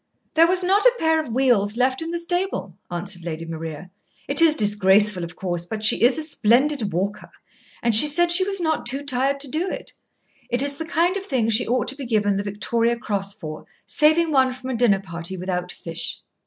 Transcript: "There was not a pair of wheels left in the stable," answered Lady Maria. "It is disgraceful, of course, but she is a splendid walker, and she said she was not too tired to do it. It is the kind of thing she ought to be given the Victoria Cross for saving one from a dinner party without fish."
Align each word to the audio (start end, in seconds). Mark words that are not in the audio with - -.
"There 0.33 0.47
was 0.47 0.63
not 0.63 0.81
a 0.83 0.95
pair 0.97 1.19
of 1.19 1.31
wheels 1.31 1.77
left 1.77 2.01
in 2.01 2.09
the 2.09 2.17
stable," 2.17 2.75
answered 2.89 3.23
Lady 3.23 3.45
Maria. 3.45 3.91
"It 4.27 4.41
is 4.41 4.55
disgraceful, 4.55 5.23
of 5.23 5.35
course, 5.35 5.63
but 5.67 5.83
she 5.83 6.01
is 6.01 6.17
a 6.17 6.23
splendid 6.23 6.91
walker, 6.91 7.29
and 7.83 7.95
she 7.95 8.07
said 8.07 8.31
she 8.31 8.43
was 8.43 8.59
not 8.59 8.87
too 8.87 9.03
tired 9.03 9.39
to 9.41 9.47
do 9.47 9.69
it. 9.69 9.93
It 10.49 10.63
is 10.63 10.77
the 10.77 10.85
kind 10.85 11.17
of 11.17 11.25
thing 11.27 11.49
she 11.51 11.67
ought 11.67 11.87
to 11.89 11.95
be 11.95 12.05
given 12.07 12.37
the 12.37 12.43
Victoria 12.43 12.97
Cross 12.97 13.35
for 13.35 13.67
saving 13.85 14.31
one 14.31 14.53
from 14.53 14.71
a 14.71 14.75
dinner 14.75 14.99
party 14.99 15.37
without 15.37 15.71
fish." 15.71 16.23